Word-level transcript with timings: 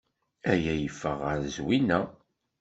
Aya 0.51 0.73
yeffeɣ 0.81 1.17
ɣef 1.27 1.43
Zwina. 1.55 1.99